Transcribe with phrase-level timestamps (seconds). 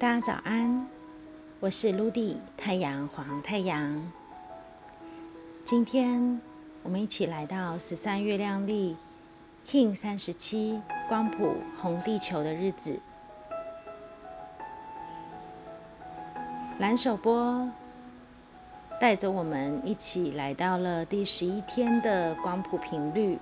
[0.00, 0.86] 大家早安，
[1.60, 4.10] 我是卢迪太阳黄太阳。
[5.66, 6.40] 今天
[6.82, 8.96] 我们一起来到十三月亮历
[9.68, 12.98] King 三十七光谱红地球的日子。
[16.78, 17.70] 蓝手波
[18.98, 23.38] 带着我们一起来到了第十一天的光谱频率。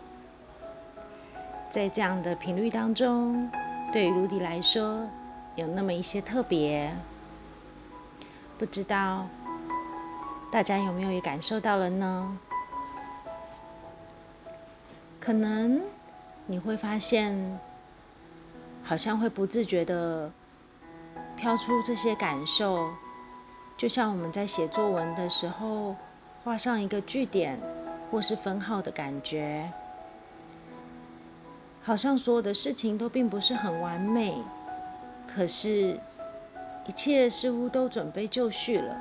[1.71, 3.49] 在这样的频率当中，
[3.93, 5.09] 对于卢迪来说。
[5.59, 6.97] 有那么一些特别，
[8.57, 9.27] 不知道
[10.53, 12.39] 大家有没有也感受到了呢？
[15.19, 15.83] 可能
[16.47, 17.59] 你会发现，
[18.85, 20.31] 好像会不自觉的
[21.37, 22.91] 飘出这些感受，
[23.77, 25.97] 就像我们在写作文的时候
[26.45, 27.59] 画上一个句点
[28.13, 29.73] 或是分号的感觉，
[31.83, 34.41] 好像所有的事情都并不是很完美。
[35.39, 35.97] 可是，
[36.85, 38.97] 一切似乎都准备就绪了，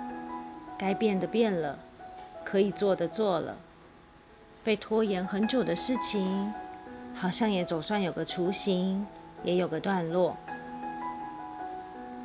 [0.78, 1.80] 该变的变了，
[2.46, 3.58] 可以做的做了，
[4.64, 6.54] 被拖延很久的事情，
[7.16, 9.08] 好像也总算有个雏形，
[9.42, 10.38] 也有个段落，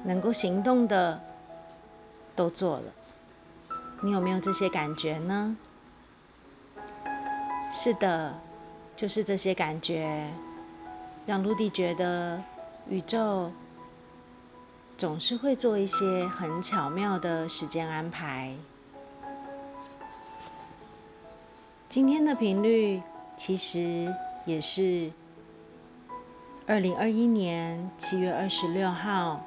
[0.05, 1.19] 能够行动的
[2.37, 2.93] 都做了。
[4.03, 5.57] 你有没有这些感觉呢？
[7.73, 8.35] 是的，
[8.95, 10.29] 就是这些感觉，
[11.25, 12.39] 让陆地觉得
[12.91, 13.51] 宇宙。
[15.03, 18.55] 总是会做一些很巧妙的时间安排。
[21.89, 23.03] 今天的频率
[23.37, 25.11] 其实也是
[26.69, 29.41] 二零二一年七月二十六号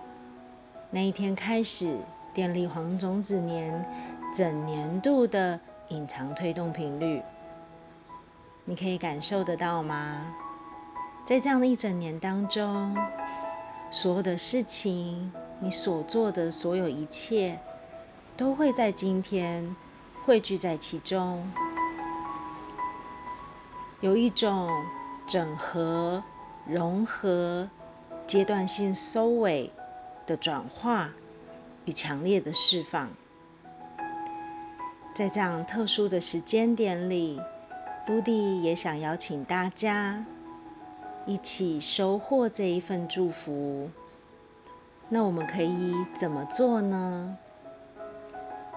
[0.91, 1.99] 那一天开始，
[2.33, 3.87] 电力黄种子年
[4.35, 7.21] 整年度的隐藏推动频率。
[8.65, 10.35] 你可以感受得到吗？
[11.25, 12.93] 在这样的一整年当中。
[13.91, 17.59] 所有的事情，你所做的所有一切，
[18.37, 19.75] 都会在今天
[20.25, 21.51] 汇聚在其中，
[24.01, 24.69] 有一种
[25.27, 26.23] 整合、
[26.67, 27.69] 融合、
[28.27, 29.71] 阶段性收尾
[30.27, 31.11] 的转化
[31.85, 33.09] 与强烈的释放。
[35.15, 37.41] 在这样特殊的时间点里，
[38.07, 40.25] 卢迪也想邀请大家。
[41.25, 43.89] 一起收获这一份祝福，
[45.09, 47.37] 那我们可以怎么做呢？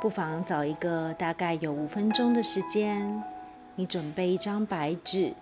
[0.01, 3.25] 不妨找一个大概有五分钟的时间，
[3.77, 5.35] 你准备一张白纸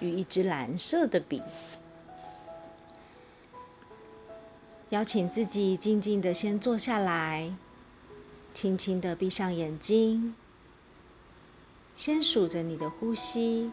[0.00, 1.42] 与一支蓝色的笔，
[4.88, 7.52] 邀请自己静静的先坐下来，
[8.54, 10.34] 轻轻的闭上眼睛，
[11.94, 13.70] 先数着你的呼吸。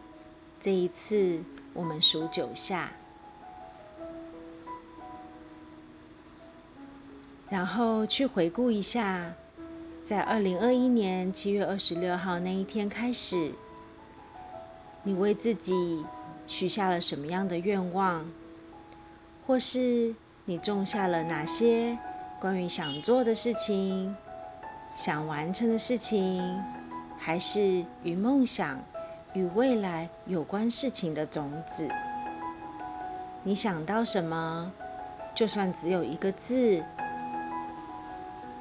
[0.62, 1.42] 这一次。
[1.74, 2.92] 我们数九下，
[7.50, 9.34] 然后去回顾一下，
[10.04, 13.52] 在二零二一年七月二十六号那一天开始，
[15.04, 16.06] 你为自己
[16.46, 18.26] 许下了什么样的愿望，
[19.46, 20.14] 或是
[20.46, 21.98] 你种下了哪些
[22.40, 24.16] 关于想做的事情、
[24.96, 26.62] 想完成的事情，
[27.18, 28.80] 还是与梦想？
[29.34, 31.88] 与未来有关事情的种子，
[33.44, 34.72] 你想到什么？
[35.36, 36.84] 就算只有一个字、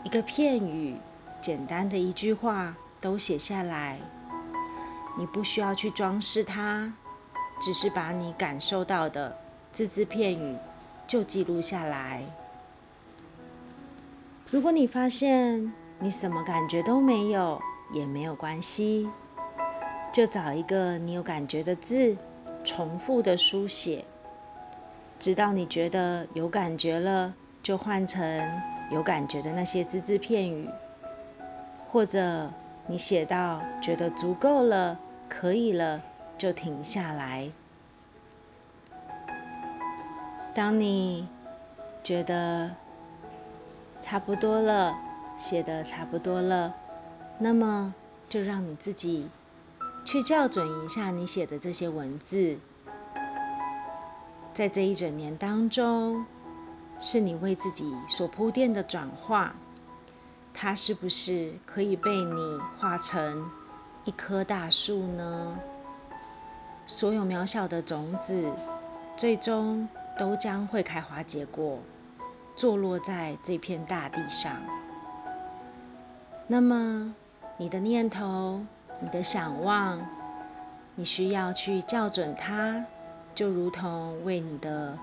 [0.07, 0.95] 一个片语、
[1.43, 3.99] 简单的一句话，都写下来。
[5.19, 6.93] 你不需要去装饰它，
[7.61, 9.37] 只是把你感受到的
[9.73, 10.57] 字字片语
[11.09, 12.23] 就记录下来。
[14.49, 19.11] 如果你发现你什么感觉都没有，也没有关系。
[20.13, 22.17] 就找一个你有感觉的字，
[22.63, 24.05] 重复的书写，
[25.19, 28.23] 直到你觉得有感觉了，就换成
[28.91, 30.69] 有感觉的那些字字片语，
[31.91, 32.51] 或者
[32.87, 34.99] 你写到觉得足够了，
[35.29, 36.01] 可以了，
[36.39, 37.51] 就停下来。
[40.55, 41.29] 当你
[42.03, 42.71] 觉得
[44.01, 44.95] 差不多了，
[45.37, 46.75] 写的差不多了，
[47.39, 47.93] 那么
[48.29, 49.29] 就让你自己。
[50.05, 52.59] 去校准一下你写的这些文字，
[54.55, 56.25] 在这一整年当中，
[56.99, 59.55] 是你为自己所铺垫的转化，
[60.55, 63.51] 它是不是可以被你化成
[64.05, 65.59] 一棵大树呢？
[66.87, 68.53] 所有渺小的种子，
[69.17, 69.89] 最终
[70.19, 71.79] 都将会开花结果，
[72.55, 74.53] 坐落在这片大地上。
[76.47, 77.15] 那么，
[77.57, 78.65] 你的念头。
[78.99, 80.01] 你的想望，
[80.95, 82.83] 你需要去校准它，
[83.35, 84.97] 就如同为你的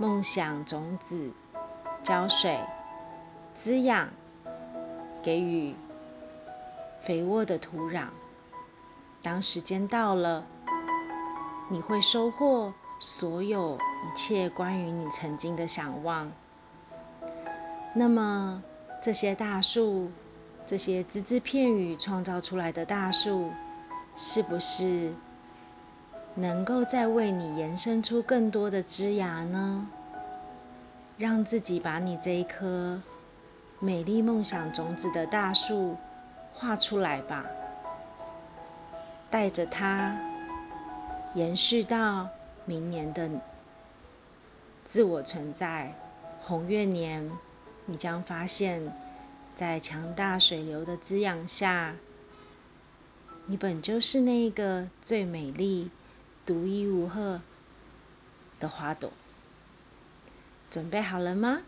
[0.00, 1.30] 梦想种子
[2.02, 2.58] 浇水、
[3.54, 4.08] 滋养，
[5.22, 5.74] 给予
[7.02, 8.06] 肥沃的土壤。
[9.20, 10.46] 当时间到了，
[11.68, 16.32] 你会收获所有一切关于你曾经的想望。
[17.94, 18.62] 那么，
[19.02, 20.10] 这些大树，
[20.66, 23.50] 这些只字片语创造出来的大树，
[24.16, 25.12] 是不是
[26.34, 29.88] 能够再为你延伸出更多的枝芽呢？
[31.18, 33.02] 让自己把你这一颗
[33.78, 35.96] 美丽梦想种子的大树
[36.54, 37.44] 画出来吧，
[39.30, 40.18] 带着它
[41.34, 42.28] 延续到
[42.64, 43.28] 明年的
[44.86, 45.92] 自我存在
[46.40, 47.30] 红月年。
[47.86, 48.92] 你将发现，
[49.56, 51.96] 在强大水流的滋养下，
[53.46, 55.90] 你本就是那个最美丽、
[56.50, 57.40] 独一无二
[58.58, 59.12] 的花朵。
[60.68, 61.60] 准备好了吗？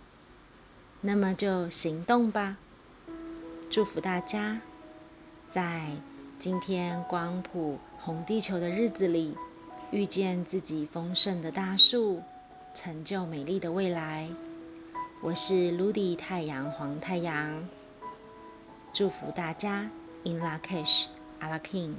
[1.02, 2.56] 那么就行动吧！
[3.70, 4.60] 祝福大家，
[5.48, 5.86] 在
[6.40, 9.36] 今天光谱红地球的日子里，
[9.92, 12.20] 遇见自己丰盛的大树，
[12.74, 14.28] 成就美丽的未来。
[15.20, 17.68] 我是 Ludy 太阳黄太阳，
[18.92, 19.88] 祝福大家
[20.24, 21.04] In La Cash,
[21.38, 21.94] a la King。